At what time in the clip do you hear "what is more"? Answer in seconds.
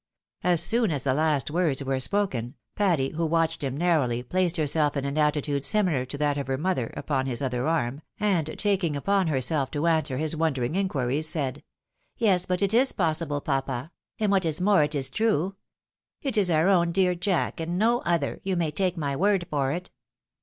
14.31-14.81